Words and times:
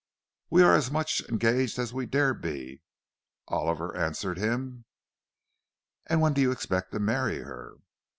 "We're 0.49 0.73
as 0.73 0.89
much 0.89 1.21
engaged 1.29 1.77
as 1.77 1.93
we 1.93 2.07
dare 2.07 2.33
to 2.33 2.39
be," 2.39 2.81
Oliver 3.47 3.95
answered 3.95 4.39
him. 4.39 4.85
"And 6.07 6.19
when 6.19 6.33
do 6.33 6.41
you 6.41 6.49
expect 6.51 6.91
to 6.93 6.99
marry 6.99 7.41
her?" 7.41 7.75